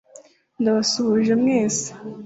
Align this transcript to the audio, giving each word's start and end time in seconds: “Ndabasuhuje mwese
“Ndabasuhuje 0.61 1.33
mwese 1.41 1.89